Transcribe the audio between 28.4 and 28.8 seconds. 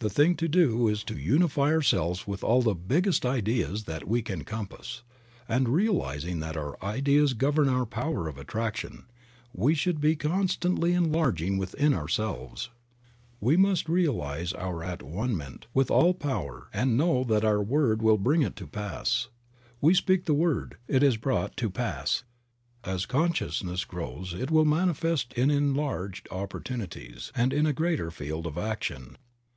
of